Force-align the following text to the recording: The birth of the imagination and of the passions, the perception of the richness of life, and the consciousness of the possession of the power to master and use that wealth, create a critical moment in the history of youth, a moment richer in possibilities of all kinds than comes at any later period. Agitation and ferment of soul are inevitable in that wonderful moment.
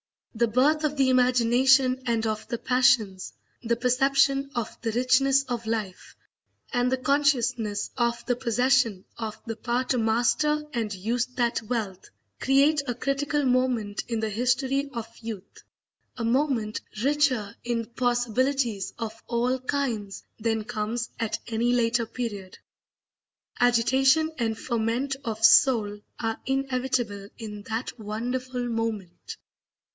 The 0.33 0.47
birth 0.47 0.83
of 0.83 0.97
the 0.97 1.09
imagination 1.11 2.01
and 2.07 2.25
of 2.25 2.47
the 2.47 2.57
passions, 2.57 3.33
the 3.61 3.75
perception 3.75 4.49
of 4.55 4.75
the 4.81 4.91
richness 4.93 5.43
of 5.43 5.67
life, 5.67 6.15
and 6.73 6.91
the 6.91 6.97
consciousness 6.97 7.91
of 7.97 8.25
the 8.25 8.35
possession 8.35 9.05
of 9.17 9.39
the 9.45 9.57
power 9.57 9.83
to 9.83 9.99
master 9.99 10.63
and 10.73 10.91
use 10.91 11.27
that 11.35 11.61
wealth, 11.63 12.09
create 12.39 12.81
a 12.87 12.95
critical 12.95 13.45
moment 13.45 14.03
in 14.07 14.21
the 14.21 14.29
history 14.29 14.89
of 14.93 15.07
youth, 15.19 15.63
a 16.17 16.23
moment 16.23 16.81
richer 17.03 17.53
in 17.63 17.85
possibilities 17.85 18.93
of 18.97 19.21
all 19.27 19.59
kinds 19.59 20.23
than 20.39 20.63
comes 20.63 21.09
at 21.19 21.37
any 21.47 21.73
later 21.73 22.07
period. 22.07 22.57
Agitation 23.59 24.31
and 24.39 24.57
ferment 24.57 25.17
of 25.23 25.45
soul 25.45 25.99
are 26.19 26.39
inevitable 26.47 27.29
in 27.37 27.61
that 27.63 27.99
wonderful 27.99 28.67
moment. 28.67 29.37